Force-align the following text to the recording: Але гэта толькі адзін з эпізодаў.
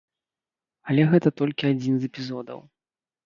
Але 0.93 1.03
гэта 1.11 1.29
толькі 1.41 1.69
адзін 1.73 1.93
з 2.01 2.09
эпізодаў. 2.13 2.59